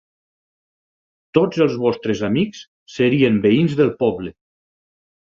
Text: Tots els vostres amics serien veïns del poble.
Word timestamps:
Tots 1.37 1.59
els 1.65 1.75
vostres 1.83 2.23
amics 2.29 2.61
serien 2.93 3.37
veïns 3.43 3.75
del 3.83 3.93
poble. 3.99 4.33